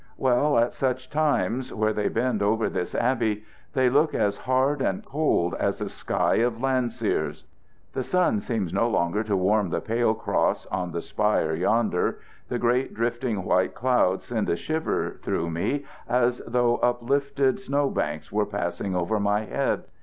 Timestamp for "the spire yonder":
10.91-12.17